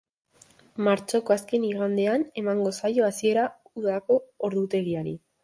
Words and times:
Martxoko 0.87 1.35
azken 1.35 1.67
igandean 1.67 2.23
emango 2.43 2.73
zaio 2.81 3.07
hasiera 3.11 3.45
udako 3.83 4.19
ordutegiari. 4.51 5.17